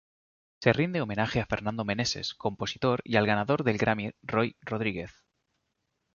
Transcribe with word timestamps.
Se 0.63 0.73
rinde 0.73 0.99
homenaje 1.03 1.41
a 1.41 1.45
Fernando 1.45 1.85
Meneses, 1.85 2.33
compositor, 2.33 3.01
y 3.03 3.17
al 3.17 3.27
ganador 3.27 3.63
del 3.63 3.77
Grammy 3.77 4.15
Roy 4.23 4.57
Rodríguez. 4.61 5.27